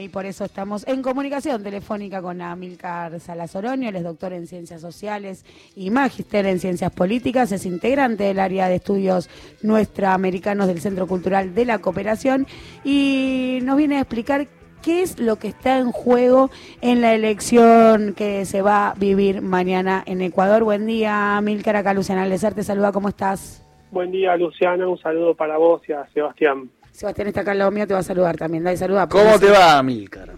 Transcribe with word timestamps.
y 0.00 0.08
por 0.08 0.26
eso 0.26 0.44
estamos 0.44 0.86
en 0.86 1.02
comunicación 1.02 1.62
telefónica 1.62 2.22
con 2.22 2.40
Amilcar 2.40 3.20
Salazoroño, 3.20 3.88
él 3.88 3.96
es 3.96 4.04
doctor 4.04 4.32
en 4.32 4.46
Ciencias 4.46 4.80
Sociales 4.80 5.44
y 5.76 5.90
magíster 5.90 6.46
en 6.46 6.58
Ciencias 6.58 6.92
Políticas, 6.92 7.52
es 7.52 7.66
integrante 7.66 8.24
del 8.24 8.38
área 8.38 8.68
de 8.68 8.76
estudios 8.76 9.28
nuestroamericanos 9.62 10.66
del 10.68 10.80
Centro 10.80 11.06
Cultural 11.06 11.54
de 11.54 11.64
la 11.64 11.78
Cooperación 11.78 12.46
y 12.84 13.58
nos 13.62 13.76
viene 13.76 13.96
a 13.96 14.00
explicar 14.00 14.48
qué 14.82 15.02
es 15.02 15.20
lo 15.20 15.36
que 15.36 15.48
está 15.48 15.78
en 15.78 15.92
juego 15.92 16.50
en 16.80 17.00
la 17.02 17.14
elección 17.14 18.14
que 18.14 18.44
se 18.46 18.62
va 18.62 18.90
a 18.90 18.94
vivir 18.94 19.42
mañana 19.42 20.02
en 20.06 20.22
Ecuador. 20.22 20.64
Buen 20.64 20.86
día, 20.86 21.36
Amilcar, 21.36 21.76
acá 21.76 21.92
Luciana 21.92 22.26
Lezer 22.26 22.54
te 22.54 22.62
saluda, 22.62 22.92
¿cómo 22.92 23.08
estás? 23.08 23.66
Buen 23.90 24.10
día, 24.10 24.36
Luciana, 24.36 24.88
un 24.88 24.98
saludo 24.98 25.34
para 25.34 25.58
vos 25.58 25.82
y 25.88 25.92
a 25.92 26.06
Sebastián. 26.14 26.70
Sebastián 27.00 27.28
está 27.28 27.40
acá 27.40 27.52
al 27.52 27.58
lado 27.58 27.70
mío, 27.70 27.86
te 27.86 27.94
va 27.94 28.00
a 28.00 28.02
saludar 28.02 28.36
también. 28.36 28.62
Dale, 28.62 28.76
saluda. 28.76 29.08
¿Cómo 29.08 29.38
te 29.38 29.48
va, 29.48 29.82
Milcar? 29.82 30.34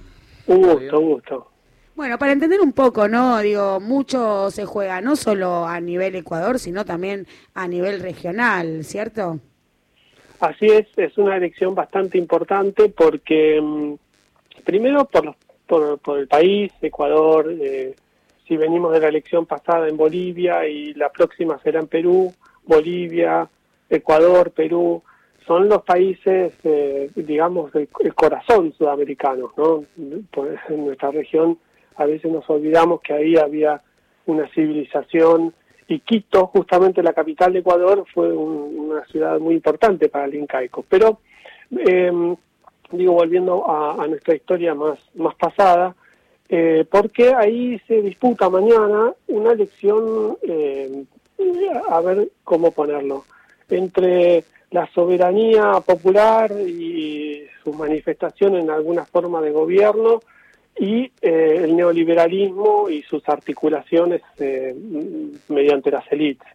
Un 0.46 0.62
gusto, 0.62 1.00
un 1.00 1.08
gusto. 1.08 1.48
Bueno, 1.96 2.16
para 2.18 2.30
entender 2.30 2.60
un 2.60 2.72
poco, 2.72 3.08
¿no? 3.08 3.40
Digo, 3.40 3.80
mucho 3.80 4.48
se 4.48 4.64
juega, 4.64 5.00
no 5.00 5.16
solo 5.16 5.66
a 5.66 5.80
nivel 5.80 6.14
Ecuador, 6.14 6.60
sino 6.60 6.84
también 6.84 7.26
a 7.54 7.66
nivel 7.66 7.98
regional, 7.98 8.84
¿cierto? 8.84 9.40
Así 10.38 10.66
es, 10.66 10.86
es 10.96 11.18
una 11.18 11.36
elección 11.36 11.74
bastante 11.74 12.16
importante 12.16 12.90
porque, 12.90 13.60
mm, 13.60 13.94
primero, 14.62 15.06
por, 15.06 15.34
por, 15.66 15.98
por 15.98 16.20
el 16.20 16.28
país, 16.28 16.72
Ecuador, 16.80 17.52
eh, 17.60 17.96
si 18.46 18.56
venimos 18.56 18.92
de 18.92 19.00
la 19.00 19.08
elección 19.08 19.46
pasada 19.46 19.88
en 19.88 19.96
Bolivia 19.96 20.64
y 20.68 20.94
la 20.94 21.10
próxima 21.10 21.58
será 21.64 21.80
en 21.80 21.88
Perú, 21.88 22.32
Bolivia, 22.64 23.48
Ecuador, 23.90 24.52
Perú, 24.52 25.02
son 25.46 25.68
los 25.68 25.82
países, 25.82 26.52
eh, 26.64 27.10
digamos, 27.14 27.74
el, 27.74 27.88
corazón 28.14 28.72
sudamericano, 28.76 29.52
¿no? 29.56 29.84
En 29.96 30.86
nuestra 30.86 31.10
región 31.10 31.58
a 31.96 32.06
veces 32.06 32.30
nos 32.30 32.48
olvidamos 32.48 33.00
que 33.00 33.12
ahí 33.12 33.36
había 33.36 33.80
una 34.26 34.48
civilización 34.48 35.54
y 35.88 36.00
Quito, 36.00 36.46
justamente 36.46 37.02
la 37.02 37.12
capital 37.12 37.52
de 37.52 37.58
Ecuador, 37.58 38.04
fue 38.14 38.32
una 38.32 39.04
ciudad 39.06 39.38
muy 39.38 39.54
importante 39.54 40.08
para 40.08 40.24
el 40.24 40.34
incaico. 40.34 40.84
Pero, 40.88 41.18
em, 41.70 42.34
digo, 42.92 43.12
volviendo 43.12 43.68
a, 43.68 44.06
nuestra 44.06 44.34
historia 44.34 44.74
más, 44.74 44.98
más 45.14 45.34
pasada, 45.34 45.94
eh, 46.48 46.86
porque 46.90 47.34
ahí 47.34 47.78
se 47.86 48.00
disputa 48.00 48.48
mañana 48.48 49.12
una 49.28 49.52
elección, 49.52 50.36
eh, 50.42 51.04
a 51.88 52.00
ver 52.00 52.28
cómo 52.44 52.70
ponerlo, 52.70 53.24
entre 53.72 54.44
la 54.70 54.86
soberanía 54.94 55.72
popular 55.84 56.50
y 56.52 57.42
su 57.62 57.72
manifestación 57.72 58.56
en 58.56 58.70
alguna 58.70 59.04
forma 59.04 59.40
de 59.40 59.50
gobierno 59.50 60.20
y 60.78 61.12
eh, 61.20 61.60
el 61.64 61.76
neoliberalismo 61.76 62.88
y 62.88 63.02
sus 63.02 63.28
articulaciones 63.28 64.22
eh, 64.38 64.74
mediante 65.48 65.90
las 65.90 66.10
élites. 66.10 66.48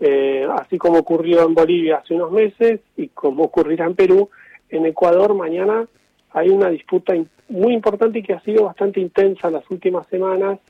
Eh, 0.00 0.46
así 0.56 0.78
como 0.78 0.98
ocurrió 0.98 1.44
en 1.44 1.54
Bolivia 1.54 1.96
hace 1.96 2.14
unos 2.14 2.30
meses 2.30 2.80
y 2.96 3.08
como 3.08 3.44
ocurrirá 3.44 3.86
en 3.86 3.96
Perú, 3.96 4.30
en 4.68 4.86
Ecuador 4.86 5.34
mañana 5.34 5.86
hay 6.30 6.50
una 6.50 6.68
disputa 6.70 7.14
muy 7.48 7.72
importante 7.72 8.20
y 8.20 8.22
que 8.22 8.34
ha 8.34 8.40
sido 8.42 8.64
bastante 8.64 9.00
intensa 9.00 9.48
en 9.48 9.54
las 9.54 9.68
últimas 9.70 10.06
semanas, 10.08 10.60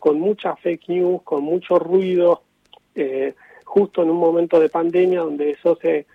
con 0.00 0.20
mucha 0.20 0.54
fake 0.56 0.88
news, 0.88 1.22
con 1.22 1.44
mucho 1.44 1.78
ruido, 1.78 2.42
justo 3.76 4.02
en 4.02 4.08
un 4.08 4.16
momento 4.16 4.58
de 4.58 4.70
pandemia 4.70 5.20
donde 5.20 5.50
eso 5.50 5.76
se 5.82 6.06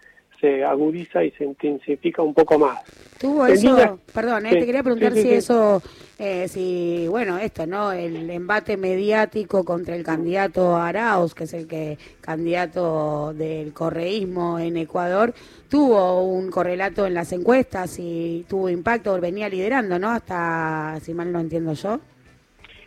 se 0.42 0.66
agudiza 0.66 1.23
y 1.23 1.30
se 1.31 1.45
intensifica 1.45 2.23
un 2.23 2.34
poco 2.34 2.58
más. 2.58 2.81
Tuvo 3.20 3.45
eso, 3.45 4.00
perdón, 4.12 4.48
eh, 4.48 4.50
te 4.50 4.66
quería 4.66 4.81
preguntar 4.81 5.14
si 5.14 5.30
eso, 5.31 5.84
eh, 6.18 6.48
si, 6.48 7.08
bueno, 7.08 7.38
esto, 7.38 7.68
¿no? 7.68 7.92
El 7.92 8.28
embate 8.31 8.76
mediático 8.76 9.64
contra 9.64 9.95
el 9.95 10.03
candidato 10.03 10.76
Arauz, 10.76 11.36
que 11.36 11.44
es 11.44 11.53
el 11.53 11.68
que 11.68 12.00
candidato 12.20 13.31
del 13.36 13.72
correísmo 13.74 14.57
en 14.57 14.78
Ecuador, 14.78 15.36
tuvo 15.69 16.24
un 16.24 16.50
correlato 16.50 17.06
en 17.06 17.13
las 17.13 17.31
encuestas 17.31 18.00
y 18.00 18.44
tuvo 18.50 18.68
impacto, 18.69 19.22
venía 19.22 19.47
liderando, 19.47 20.00
¿no? 20.00 20.09
Hasta, 20.09 21.00
si 21.03 21.13
mal 21.13 21.31
no 21.31 21.40
entiendo 21.40 21.74
yo. 21.74 22.00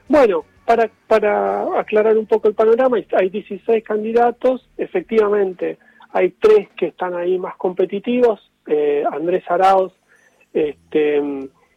Bueno, 0.09 0.45
para, 0.65 0.91
para 1.07 1.79
aclarar 1.79 2.17
un 2.17 2.27
poco 2.27 2.49
el 2.49 2.55
panorama, 2.55 2.99
hay 3.13 3.29
16 3.29 3.85
candidatos, 3.85 4.69
efectivamente 4.77 5.79
hay 6.15 6.31
tres 6.31 6.69
que 6.77 6.87
están 6.87 7.15
ahí 7.15 7.39
más 7.39 7.57
competitivos. 7.57 8.51
Eh, 8.67 9.03
Andrés 9.11 9.43
Arauz, 9.49 9.93
este, 10.53 11.21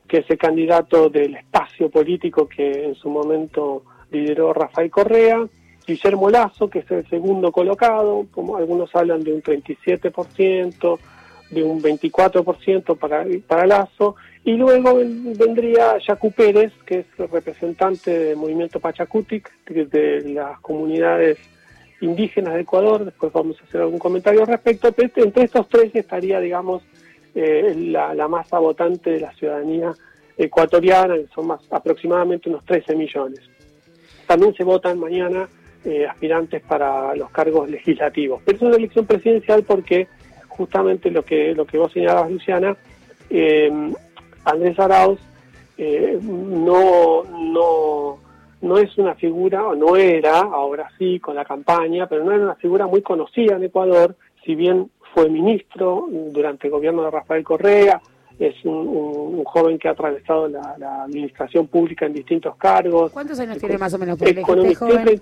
que 0.08 0.18
es 0.20 0.30
el 0.30 0.38
candidato 0.38 1.10
del 1.10 1.36
espacio 1.36 1.90
político 1.90 2.48
que 2.48 2.86
en 2.86 2.96
su 2.96 3.10
momento 3.10 3.84
lideró 4.12 4.54
Rafael 4.54 4.92
Correa. 4.92 5.46
Guillermo 5.88 6.30
Lazo, 6.30 6.70
que 6.70 6.80
es 6.80 6.92
el 6.92 7.10
segundo 7.10 7.52
colocado, 7.52 8.28
como 8.32 8.58
algunos 8.58 8.94
hablan 8.96 9.24
de 9.24 9.34
un 9.34 9.42
37%, 9.42 11.00
de 11.50 11.64
un 11.64 11.82
24% 11.82 12.98
para, 12.98 13.26
para 13.48 13.68
Lazo, 13.68 14.16
y 14.44 14.54
luego 14.54 14.96
vendría 14.96 15.98
Yacu 15.98 16.32
Pérez, 16.32 16.72
que 16.86 17.00
es 17.00 17.06
el 17.18 17.28
representante 17.28 18.18
del 18.18 18.38
movimiento 18.38 18.80
Pachacutic, 18.80 19.52
de 19.66 20.22
las 20.34 20.60
comunidades 20.62 21.38
indígenas 22.02 22.54
de 22.54 22.62
Ecuador, 22.62 23.04
después 23.04 23.34
vamos 23.34 23.60
a 23.60 23.66
hacer 23.66 23.82
algún 23.82 24.00
comentario 24.00 24.42
al 24.42 24.48
respecto, 24.48 24.92
pero 24.92 25.12
entre 25.18 25.44
estos 25.44 25.68
tres 25.68 25.94
estaría, 25.94 26.40
digamos, 26.40 26.84
eh, 27.36 27.74
la, 27.76 28.28
masa 28.28 28.58
votante 28.60 29.12
de 29.12 29.20
la 29.20 29.34
ciudadanía 29.34 29.94
ecuatoriana, 30.38 31.16
que 31.16 31.28
son 31.36 31.48
más 31.48 31.62
aproximadamente 31.70 32.50
unos 32.50 32.64
13 32.66 32.96
millones. 32.96 33.42
También 34.28 34.54
se 34.56 34.64
votan 34.64 35.00
mañana 35.00 35.48
eh, 35.84 36.06
aspirantes 36.06 36.62
para 36.62 37.16
los 37.16 37.30
cargos 37.32 37.70
legislativos. 37.70 38.42
Pero 38.46 38.58
es 38.58 38.62
una 38.64 38.76
elección 38.76 39.06
presidencial 39.06 39.64
porque 39.64 40.08
justamente 40.58 41.12
lo 41.12 41.24
que, 41.24 41.54
lo 41.54 41.66
que 41.66 41.78
vos 41.78 41.92
señalabas, 41.92 42.32
Luciana, 42.32 42.76
eh, 43.30 43.72
Andrés 44.44 44.80
Arauz 44.80 45.20
no, 45.78 47.24
no 47.24 48.20
no 48.62 48.78
es 48.78 48.98
una 48.98 49.16
figura, 49.16 49.66
o 49.68 49.76
no 49.76 49.96
era, 49.96 50.40
ahora 50.40 50.90
sí, 50.98 51.20
con 51.20 51.36
la 51.36 51.46
campaña, 51.46 52.08
pero 52.08 52.24
no 52.24 52.32
era 52.32 52.44
una 52.44 52.56
figura 52.56 52.88
muy 52.88 53.02
conocida 53.02 53.56
en 53.56 53.64
Ecuador, 53.64 54.16
si 54.44 54.56
bien 54.56 54.90
fue 55.14 55.30
ministro 55.30 56.08
durante 56.10 56.68
el 56.68 56.72
gobierno 56.72 57.04
de 57.04 57.12
Rafael 57.12 57.44
Correa, 57.44 58.02
es 58.40 58.54
un, 58.66 59.44
joven 59.46 59.80
que 59.80 59.88
ha 59.88 59.92
atravesado 59.92 60.48
la, 60.48 61.04
administración 61.04 61.68
pública 61.68 62.06
en 62.06 62.14
distintos 62.14 62.56
cargos. 62.56 63.12
¿Cuántos 63.12 63.40
años 63.40 63.58
tiene 63.58 63.78
más 63.78 63.94
o 63.94 63.98
menos? 63.98 64.22
Economista, 64.22 64.86
joven? 64.86 65.22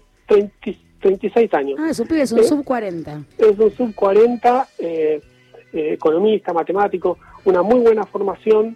36 1.06 1.54
años. 1.54 1.80
Ah, 1.80 1.90
es 1.92 2.00
un 2.00 2.12
es 2.16 2.32
un 2.32 2.44
sub 2.44 2.64
40. 2.64 3.26
Es 3.38 3.60
un 3.60 3.72
sub 3.72 3.94
40, 3.94 4.68
eh, 4.80 5.22
eh, 5.72 5.94
economista, 5.94 6.52
matemático, 6.52 7.20
una 7.44 7.62
muy 7.62 7.80
buena 7.82 8.08
formación, 8.08 8.76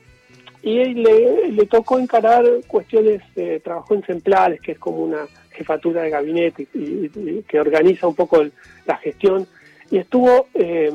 y 0.62 0.94
le, 0.94 1.52
le 1.52 1.66
tocó 1.66 1.98
encarar 1.98 2.46
cuestiones, 2.68 3.24
de 3.34 3.60
trabajo 3.62 3.96
en 3.96 4.04
Centrales, 4.04 4.62
que 4.62 4.74
es 4.74 4.80
como 4.80 4.98
una 4.98 5.26
jefatura 5.50 6.04
de 6.04 6.12
gabinete 6.12 6.68
y, 6.72 7.42
que 7.48 7.60
organiza 7.60 8.08
un 8.08 8.14
poco 8.14 8.44
la 8.86 8.98
gestión, 8.98 9.48
y 9.90 9.98
estuvo 9.98 10.50
eh, 10.54 10.94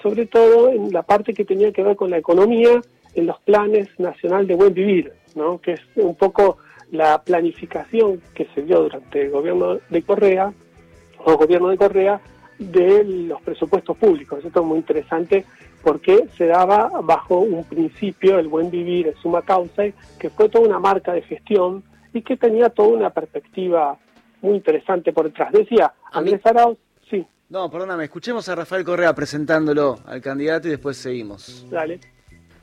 sobre 0.00 0.26
todo 0.26 0.70
en 0.70 0.92
la 0.92 1.02
parte 1.02 1.34
que 1.34 1.44
tenía 1.44 1.72
que 1.72 1.82
ver 1.82 1.96
con 1.96 2.10
la 2.10 2.18
economía, 2.18 2.80
en 3.14 3.26
los 3.26 3.40
planes 3.40 3.88
nacional 3.98 4.46
de 4.46 4.54
buen 4.54 4.74
vivir, 4.74 5.12
¿no? 5.34 5.60
que 5.60 5.72
es 5.72 5.80
un 5.96 6.14
poco 6.14 6.58
la 6.92 7.20
planificación 7.20 8.22
que 8.32 8.46
se 8.54 8.62
dio 8.62 8.82
durante 8.82 9.22
el 9.22 9.30
gobierno 9.30 9.78
de 9.90 10.02
Correa, 10.02 10.52
o 11.24 11.36
gobierno 11.36 11.68
de 11.68 11.76
Correa, 11.76 12.20
de 12.58 13.04
los 13.04 13.40
presupuestos 13.42 13.96
públicos. 13.96 14.44
Esto 14.44 14.60
es 14.60 14.66
muy 14.66 14.78
interesante 14.78 15.44
porque 15.82 16.28
se 16.36 16.46
daba 16.46 16.90
bajo 17.02 17.38
un 17.38 17.64
principio, 17.64 18.38
el 18.38 18.48
buen 18.48 18.70
vivir, 18.70 19.06
el 19.08 19.16
suma 19.16 19.42
causa, 19.42 19.84
que 20.18 20.30
fue 20.30 20.48
toda 20.48 20.66
una 20.66 20.78
marca 20.78 21.12
de 21.12 21.22
gestión 21.22 21.84
y 22.12 22.22
que 22.22 22.36
tenía 22.36 22.68
toda 22.70 22.88
una 22.88 23.10
perspectiva 23.10 23.96
muy 24.42 24.56
interesante 24.56 25.12
por 25.12 25.26
detrás. 25.26 25.52
Decía, 25.52 25.92
Andrés 26.12 26.44
Arauz, 26.44 26.78
sí. 27.08 27.26
No, 27.48 27.70
perdóname, 27.70 28.04
escuchemos 28.04 28.48
a 28.48 28.54
Rafael 28.54 28.84
Correa 28.84 29.14
presentándolo 29.14 29.98
al 30.06 30.20
candidato 30.20 30.68
y 30.68 30.72
después 30.72 30.96
seguimos. 30.96 31.66
Dale. 31.70 32.00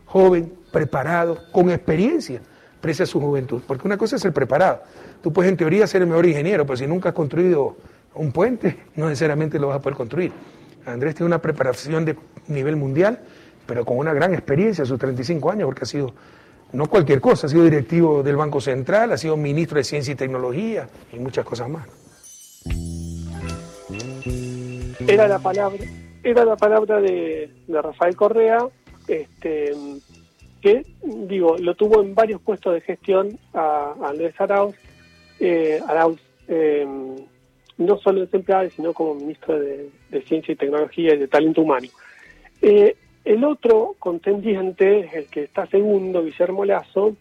Joven, 0.06 0.54
preparado, 0.72 1.38
con 1.52 1.69
experiencia, 1.69 2.42
pese 2.81 3.04
a 3.04 3.06
su 3.06 3.19
juventud. 3.19 3.62
Porque 3.66 3.88
una 3.88 3.98
cosa 3.98 4.18
es 4.18 4.25
el 4.25 4.34
preparado. 4.34 4.84
Tú 5.24 5.34
puedes 5.34 5.50
en 5.50 5.57
teoría 5.57 5.88
ser 5.88 6.02
el 6.04 6.07
mejor 6.07 6.25
ingeniero, 6.25 6.66
pero 6.66 6.78
si 6.78 6.86
nunca 6.86 7.10
has 7.10 7.16
construido 7.16 7.78
un 8.16 8.32
puente, 8.32 8.78
no 8.96 9.08
necesariamente 9.08 9.60
lo 9.60 9.68
vas 9.68 9.78
a 9.78 9.82
poder 9.82 9.98
construir. 9.98 10.32
Andrés 10.86 11.16
tiene 11.16 11.28
una 11.28 11.42
preparación 11.42 12.06
de 12.06 12.16
nivel 12.48 12.76
mundial, 12.76 13.20
pero 13.66 13.86
con 13.86 13.98
una 13.98 14.14
gran 14.14 14.34
experiencia 14.34 14.84
a 14.84 14.88
sus 14.88 15.00
35 15.00 15.52
años, 15.52 15.66
porque 15.66 15.84
ha 15.84 15.88
sido 15.88 16.14
no 16.74 16.88
cualquier 16.88 17.22
cosa, 17.22 17.48
ha 17.48 17.50
sido 17.50 17.64
directivo 17.64 18.22
del 18.22 18.36
Banco 18.36 18.62
Central, 18.62 19.12
ha 19.12 19.18
sido 19.18 19.38
ministro 19.38 19.78
de 19.78 19.84
Ciencia 19.84 20.12
y 20.12 20.16
Tecnología 20.16 20.88
y 21.12 21.20
muchas 21.20 21.46
cosas 21.46 21.70
más. 21.70 21.88
Era 25.08 25.28
la 25.28 25.40
palabra, 25.40 25.84
era 26.24 26.46
la 26.46 26.56
palabra 26.56 27.00
de, 27.00 27.50
Rafael 27.68 28.16
Correa, 28.16 28.68
este, 29.08 29.72
que, 30.62 30.86
digo, 31.04 31.58
lo 31.58 31.76
tuvo 31.76 32.02
en 32.02 32.16
varios 32.16 32.42
puestos 32.42 32.74
de 32.74 32.82
gestión 32.82 33.40
a, 33.54 33.94
Andrés 34.04 34.34
Arauz, 34.40 34.76
eh, 35.40 35.80
Arauz 35.88 36.20
eh, 36.48 36.86
no 37.77 37.98
solo 37.98 38.22
en 38.22 38.31
Semplades, 38.31 38.74
sino 38.74 38.94
como 38.94 39.16
ministro 39.16 39.60
de, 39.60 39.89
Ciencia 40.25 40.54
y 40.54 40.56
Tecnología 40.56 41.13
y 41.13 41.18
de 41.18 41.27
Talento 41.27 41.62
Humano. 41.62 41.88
Eh, 42.62 42.95
el 43.25 43.44
otro 43.44 43.95
contendiente, 44.00 45.10
el 45.13 45.25
que 45.27 45.44
está 45.44 45.66
segundo, 45.68 46.24
Guillermo 46.24 46.63
Lazo, 46.63 47.16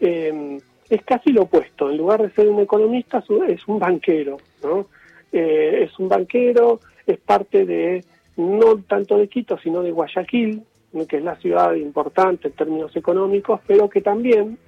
eh, 0.00 0.58
es 0.90 1.02
casi 1.04 1.32
lo 1.32 1.42
opuesto. 1.42 1.90
En 1.90 1.96
lugar 1.96 2.22
de 2.22 2.30
ser 2.30 2.48
un 2.48 2.60
economista, 2.60 3.22
es 3.48 3.66
un 3.66 3.78
banquero. 3.78 4.36
¿no? 4.62 4.86
Eh, 5.32 5.84
es 5.84 5.98
un 5.98 6.08
banquero, 6.08 6.80
es 7.06 7.18
parte 7.18 7.64
de, 7.64 8.04
no 8.36 8.76
tanto 8.86 9.16
de 9.16 9.28
Quito, 9.28 9.58
sino 9.58 9.82
de 9.82 9.92
Guayaquil, 9.92 10.62
que 11.08 11.16
es 11.16 11.24
la 11.24 11.36
ciudad 11.36 11.74
importante 11.74 12.48
en 12.48 12.54
términos 12.54 12.94
económicos, 12.94 13.60
pero 13.66 13.88
que 13.88 14.00
también 14.00 14.58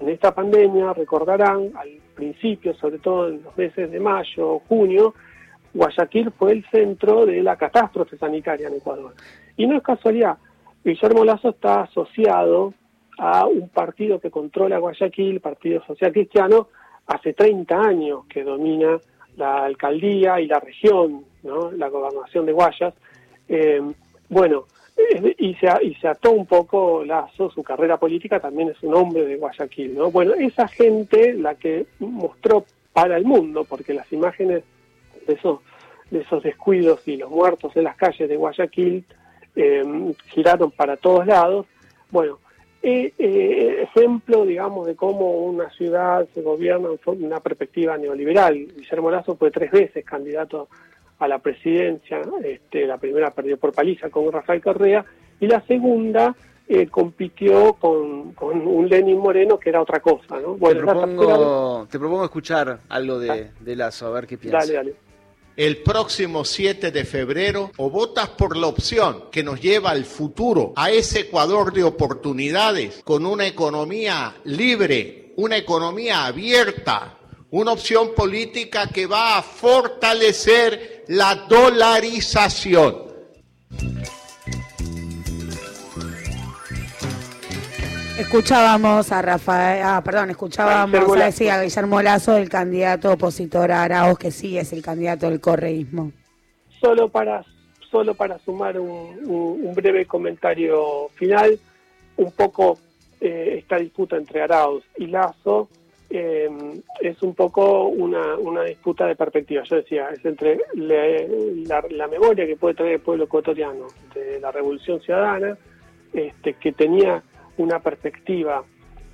en 0.00 0.08
esta 0.08 0.34
pandemia, 0.34 0.92
recordarán, 0.92 1.72
al 1.74 1.88
principio, 2.14 2.74
sobre 2.74 2.98
todo 2.98 3.28
en 3.28 3.42
los 3.42 3.56
meses 3.56 3.90
de 3.90 4.00
mayo, 4.00 4.60
junio, 4.68 5.14
Guayaquil 5.72 6.32
fue 6.32 6.52
el 6.52 6.64
centro 6.70 7.26
de 7.26 7.42
la 7.42 7.56
catástrofe 7.56 8.16
sanitaria 8.16 8.68
en 8.68 8.74
Ecuador. 8.74 9.14
Y 9.56 9.66
no 9.66 9.76
es 9.76 9.82
casualidad, 9.82 10.38
Guillermo 10.84 11.24
Lazo 11.24 11.50
está 11.50 11.82
asociado 11.82 12.72
a 13.18 13.46
un 13.46 13.68
partido 13.68 14.20
que 14.20 14.30
controla 14.30 14.78
Guayaquil, 14.78 15.40
Partido 15.40 15.82
Social 15.84 16.12
Cristiano, 16.12 16.68
hace 17.06 17.32
30 17.32 17.80
años 17.80 18.24
que 18.28 18.44
domina 18.44 18.98
la 19.36 19.64
alcaldía 19.64 20.40
y 20.40 20.46
la 20.46 20.60
región, 20.60 21.24
¿no? 21.42 21.70
la 21.72 21.88
gobernación 21.88 22.46
de 22.46 22.52
Guayas. 22.52 22.94
Eh, 23.48 23.80
bueno, 24.28 24.66
y 25.38 25.54
se, 25.54 25.68
y 25.82 25.94
se 25.96 26.08
ató 26.08 26.32
un 26.32 26.46
poco 26.46 27.04
Lazo, 27.04 27.50
su 27.50 27.62
carrera 27.62 27.98
política 27.98 28.40
también 28.40 28.70
es 28.70 28.82
un 28.82 28.94
hombre 28.94 29.24
de 29.26 29.36
Guayaquil, 29.36 29.94
¿no? 29.94 30.10
Bueno, 30.10 30.34
esa 30.34 30.66
gente 30.68 31.34
la 31.34 31.54
que 31.54 31.86
mostró 31.98 32.64
para 32.92 33.16
el 33.16 33.24
mundo, 33.24 33.64
porque 33.64 33.92
las 33.92 34.10
imágenes 34.12 34.64
de 35.26 35.34
esos, 35.34 35.60
de 36.10 36.20
esos 36.20 36.42
descuidos 36.42 37.06
y 37.06 37.16
los 37.16 37.30
muertos 37.30 37.76
en 37.76 37.84
las 37.84 37.96
calles 37.96 38.28
de 38.28 38.36
Guayaquil 38.36 39.04
em, 39.54 40.14
giraron 40.28 40.70
para 40.70 40.96
todos 40.96 41.26
lados, 41.26 41.66
bueno, 42.10 42.38
eh, 42.82 43.12
eh, 43.18 43.82
ejemplo, 43.82 44.46
digamos, 44.46 44.86
de 44.86 44.94
cómo 44.94 45.30
una 45.40 45.68
ciudad 45.70 46.26
se 46.32 46.40
gobierna 46.40 46.88
en 47.06 47.24
una 47.24 47.40
perspectiva 47.40 47.98
neoliberal. 47.98 48.54
Guillermo 48.54 49.10
Lazo 49.10 49.36
fue 49.36 49.50
tres 49.50 49.70
veces 49.72 50.04
candidato 50.04 50.68
a 51.18 51.28
la 51.28 51.38
presidencia, 51.38 52.20
este, 52.44 52.86
la 52.86 52.98
primera 52.98 53.30
perdió 53.30 53.56
por 53.56 53.72
paliza 53.72 54.10
con 54.10 54.30
Rafael 54.30 54.62
Correa, 54.62 55.04
y 55.40 55.46
la 55.46 55.60
segunda 55.66 56.34
eh, 56.68 56.88
compitió 56.88 57.74
con, 57.74 58.34
un 58.40 58.88
Lenin 58.88 59.18
Moreno 59.18 59.58
que 59.58 59.70
era 59.70 59.80
otra 59.80 60.00
cosa. 60.00 60.40
¿no? 60.40 60.56
Bueno, 60.56 60.80
te, 61.88 61.98
propongo, 61.98 62.24
escuchar 62.24 62.80
algo 62.88 63.18
de, 63.18 63.50
de, 63.60 63.76
Lazo, 63.76 64.06
a 64.06 64.10
ver 64.10 64.26
qué 64.26 64.36
piensas. 64.36 64.66
Dale, 64.66 64.74
dale. 64.74 65.06
El 65.56 65.78
próximo 65.78 66.44
7 66.44 66.90
de 66.90 67.04
febrero 67.06 67.70
o 67.78 67.88
votas 67.88 68.28
por 68.28 68.58
la 68.58 68.66
opción 68.66 69.30
que 69.30 69.42
nos 69.42 69.58
lleva 69.58 69.90
al 69.90 70.04
futuro, 70.04 70.74
a 70.76 70.90
ese 70.90 71.20
Ecuador 71.20 71.72
de 71.72 71.82
oportunidades, 71.82 73.00
con 73.04 73.24
una 73.24 73.46
economía 73.46 74.34
libre, 74.44 75.32
una 75.36 75.56
economía 75.56 76.26
abierta, 76.26 77.16
una 77.52 77.72
opción 77.72 78.10
política 78.14 78.88
que 78.88 79.06
va 79.06 79.38
a 79.38 79.42
fortalecer 79.42 80.95
la 81.08 81.34
dolarización. 81.48 83.06
Escuchábamos 88.18 89.12
a 89.12 89.22
Rafael, 89.22 89.82
ah, 89.84 90.02
perdón, 90.02 90.30
escuchábamos 90.30 91.16
a, 91.20 91.24
decir, 91.26 91.50
a 91.50 91.62
Guillermo 91.62 92.00
Lazo, 92.00 92.36
el 92.36 92.48
candidato 92.48 93.12
opositor 93.12 93.70
a 93.70 93.82
Arauz, 93.82 94.18
que 94.18 94.30
sí 94.30 94.56
es 94.56 94.72
el 94.72 94.82
candidato 94.82 95.28
del 95.28 95.40
correísmo. 95.40 96.12
Solo 96.80 97.08
para, 97.10 97.44
solo 97.90 98.14
para 98.14 98.38
sumar 98.38 98.80
un, 98.80 99.72
breve 99.74 100.06
comentario 100.06 101.08
final, 101.14 101.58
un 102.16 102.32
poco 102.32 102.78
eh, 103.20 103.56
esta 103.58 103.76
disputa 103.76 104.16
entre 104.16 104.42
Arauz 104.42 104.82
y 104.96 105.08
Lazo 105.08 105.68
eh, 106.08 106.48
es 107.00 107.22
un 107.22 107.34
poco 107.34 107.88
una, 107.88 108.36
una, 108.36 108.62
disputa 108.62 109.06
de 109.06 109.16
perspectiva. 109.16 109.62
Yo 109.64 109.76
decía, 109.76 110.08
es 110.10 110.24
entre 110.24 110.60
la, 110.74 112.08
memoria 112.08 112.46
que 112.46 112.56
puede 112.56 112.74
traer 112.74 112.92
el 112.94 113.00
pueblo 113.00 113.24
ecuatoriano 113.24 113.86
de 114.14 114.40
la 114.40 114.52
Revolución 114.52 115.00
Ciudadana, 115.00 115.56
este, 116.12 116.54
que 116.54 116.72
tenía 116.72 117.22
una 117.58 117.80
perspectiva 117.80 118.64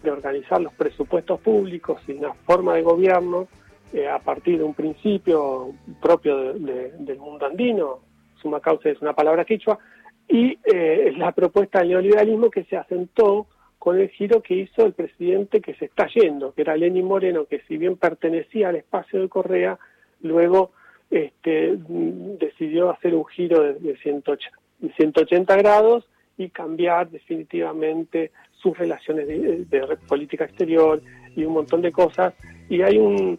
de 0.03 0.11
organizar 0.11 0.61
los 0.61 0.73
presupuestos 0.75 1.41
públicos 1.41 2.03
y 2.09 2.13
una 2.13 2.35
forma 2.35 2.75
de 2.75 2.83
gobierno 2.83 3.49
eh, 3.93 4.09
a 4.09 4.19
partir 4.19 4.59
de 4.59 4.65
un 4.65 4.75
principio 4.75 5.73
propio 6.01 6.55
del 6.55 7.19
mundo 7.19 7.47
andino, 7.47 8.01
suma 8.41 8.61
causa 8.61 8.91
es 8.91 9.01
una 9.01 9.13
palabra 9.13 9.45
quichua, 9.45 9.79
y 10.29 10.59
eh, 10.65 11.13
la 11.17 11.33
propuesta 11.33 11.81
del 11.81 11.91
neoliberalismo 11.91 12.51
que 12.51 12.65
se 12.65 12.77
asentó 12.77 13.47
con 13.83 13.99
el 13.99 14.11
giro 14.11 14.43
que 14.43 14.55
hizo 14.55 14.87
el 14.87 14.93
presidente 14.93 15.61
que 15.61 15.75
se 15.75 15.87
está 15.87 16.07
yendo, 16.07 16.55
que 16.55 16.63
era 16.63 16.77
Lenín 16.77 17.05
Moreno, 17.05 17.47
que 17.47 17.63
si 17.67 17.79
bien 17.79 17.97
pertenecía 17.97 18.69
al 18.69 18.77
espacio 18.77 19.21
de 19.21 19.29
Correa, 19.29 19.77
luego 20.21 20.71
este, 21.11 21.77
decidió 22.39 22.91
hacer 22.91 23.13
un 23.13 23.25
giro 23.25 23.61
de, 23.75 23.97
180, 23.97 25.57
grados 25.57 26.09
y 26.39 26.51
cambiar 26.51 27.11
definitivamente 27.11 28.31
sus 28.53 28.79
relaciones 28.79 29.27
de, 29.27 29.99
política 30.07 30.45
exterior 30.45 31.03
y 31.35 31.43
un 31.43 31.55
montón 31.55 31.83
de 31.83 31.91
cosas. 31.91 32.35
Y 32.69 32.83
hay 32.83 32.99
un, 32.99 33.37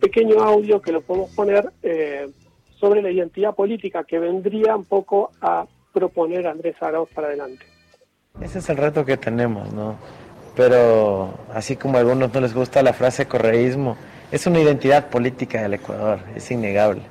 pequeño 0.00 0.38
audio 0.44 0.80
que 0.80 0.92
lo 0.92 1.00
podemos 1.00 1.34
poner 1.34 1.72
eh, 1.82 2.28
sobre 2.78 3.02
la 3.02 3.10
identidad 3.10 3.56
política 3.56 4.04
que 4.04 4.20
vendría 4.20 4.76
un 4.76 4.84
poco 4.84 5.32
a 5.40 5.66
proponer 5.92 6.46
Andrés 6.46 6.80
Arauz 6.80 7.08
para 7.12 7.26
adelante. 7.26 7.79
Ese 8.40 8.60
es 8.60 8.68
el 8.68 8.76
reto 8.76 9.04
que 9.04 9.16
tenemos, 9.16 9.72
¿no? 9.72 9.96
Pero 10.56 11.34
así 11.54 11.76
como 11.76 11.96
a 11.96 12.00
algunos 12.00 12.32
no 12.32 12.40
les 12.40 12.54
gusta 12.54 12.82
la 12.82 12.92
frase 12.92 13.26
correísmo, 13.26 13.96
es 14.30 14.46
una 14.46 14.60
identidad 14.60 15.08
política 15.08 15.62
del 15.62 15.74
Ecuador, 15.74 16.20
es 16.34 16.50
innegable. 16.50 17.02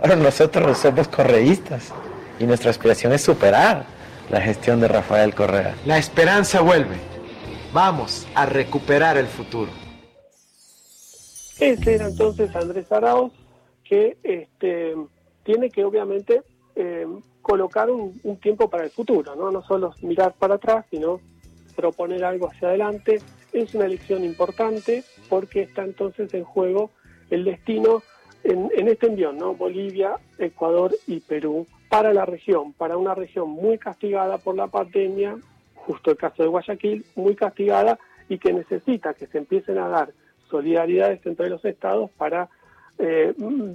Ahora 0.00 0.16
nosotros 0.16 0.78
somos 0.78 1.08
correístas 1.08 1.92
y 2.38 2.44
nuestra 2.44 2.70
aspiración 2.70 3.12
es 3.12 3.22
superar 3.22 3.84
la 4.30 4.40
gestión 4.40 4.80
de 4.80 4.88
Rafael 4.88 5.34
Correa. 5.34 5.74
La 5.84 5.98
esperanza 5.98 6.60
vuelve. 6.60 6.96
Vamos 7.72 8.26
a 8.34 8.46
recuperar 8.46 9.16
el 9.16 9.26
futuro. 9.26 9.70
Ese 11.58 11.94
era 11.96 12.06
entonces 12.06 12.54
Andrés 12.54 12.90
Arauz, 12.92 13.32
que 13.84 14.16
este, 14.22 14.94
tiene 15.42 15.70
que 15.70 15.84
obviamente 15.84 16.42
eh, 16.76 17.06
colocar 17.48 17.88
un, 17.90 18.12
tiempo 18.42 18.68
para 18.68 18.84
el 18.84 18.90
futuro, 18.90 19.34
¿no? 19.34 19.50
no 19.50 19.62
solo 19.62 19.94
mirar 20.02 20.34
para 20.38 20.56
atrás, 20.56 20.84
sino 20.90 21.18
proponer 21.74 22.22
algo 22.22 22.48
hacia 22.48 22.68
adelante. 22.68 23.22
Es 23.54 23.74
una 23.74 23.86
elección 23.86 24.22
importante 24.22 25.02
porque 25.30 25.62
está 25.62 25.82
entonces 25.82 26.34
en 26.34 26.44
juego 26.44 26.90
el 27.30 27.44
destino 27.44 28.02
en, 28.44 28.88
este 28.88 29.06
envión, 29.06 29.38
¿no? 29.38 29.54
Bolivia, 29.54 30.16
Ecuador 30.38 30.94
y 31.06 31.20
Perú, 31.20 31.66
para 31.88 32.12
la 32.12 32.26
región, 32.26 32.74
para 32.74 32.98
una 32.98 33.14
región 33.14 33.48
muy 33.48 33.78
castigada 33.78 34.36
por 34.36 34.54
la 34.54 34.66
pandemia, 34.66 35.38
justo 35.74 36.10
el 36.10 36.18
caso 36.18 36.42
de 36.42 36.50
Guayaquil, 36.50 37.06
muy 37.16 37.34
castigada 37.34 37.98
y 38.28 38.38
que 38.38 38.52
necesita 38.52 39.14
que 39.14 39.26
se 39.26 39.38
empiecen 39.38 39.78
a 39.78 39.88
dar 39.88 40.12
solidaridades 40.50 41.24
entre 41.24 41.48
los 41.48 41.64
estados 41.64 42.10
para 42.10 42.50
eh, 42.98 43.32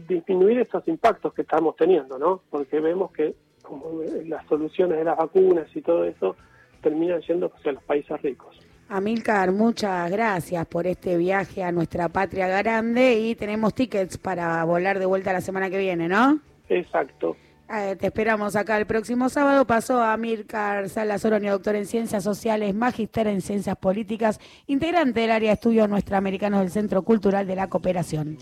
disminuir 0.08 0.60
estos 0.60 0.88
impactos 0.88 1.34
que 1.34 1.42
estamos 1.42 1.76
teniendo, 1.76 2.20
¿no? 2.20 2.42
Porque 2.52 2.80
vemos 2.80 3.12
que 3.12 3.36
como 3.64 4.02
las 4.26 4.46
soluciones 4.46 5.00
de 5.00 5.04
las 5.04 5.18
vacunas 5.18 5.68
y 5.76 5.82
todo 5.82 6.06
eso 6.06 6.36
terminan 6.82 7.22
yendo 7.22 7.52
hacia 7.56 7.72
los 7.72 7.84
países 7.84 8.22
ricos. 8.22 8.56
Amilcar, 8.90 9.52
muchas 9.52 10.12
gracias 10.12 10.68
por 10.68 10.86
este 10.86 11.18
viaje 11.18 11.64
a 11.64 11.72
nuestra 11.72 12.10
patria 12.10 12.48
grande 12.48 13.16
y 13.16 13.34
tenemos 13.34 13.74
tickets 13.74 14.20
para 14.20 14.64
volar 14.66 15.00
de 15.00 15.08
vuelta 15.08 15.34
la 15.34 15.42
semana 15.42 15.70
que 15.70 15.80
viene, 15.80 16.08
¿no? 16.08 16.40
Exacto. 16.70 17.36
Eh, 17.74 17.96
te 17.96 18.08
esperamos 18.08 18.56
acá 18.56 18.78
el 18.78 18.86
próximo 18.86 19.30
sábado. 19.30 19.66
Pasó 19.66 20.00
a 20.00 20.14
Amilcar 20.14 20.90
Salas 20.90 21.24
doctor 21.24 21.76
en 21.76 21.88
Ciencias 21.88 22.24
Sociales, 22.24 22.76
magíster 22.76 23.26
en 23.26 23.42
Ciencias 23.42 23.78
Políticas, 23.78 24.40
integrante 24.68 25.22
del 25.22 25.32
área 25.32 25.50
de 25.50 25.54
estudios 25.56 25.90
nuestroamericanos 25.90 26.60
del 26.60 26.70
Centro 26.70 27.02
Cultural 27.02 27.48
de 27.48 27.56
la 27.56 27.70
Cooperación. 27.70 28.38